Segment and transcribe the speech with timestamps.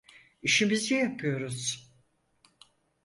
[0.41, 1.91] İşimizi yapıyoruz.